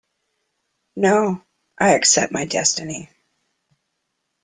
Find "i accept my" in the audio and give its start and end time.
1.77-2.45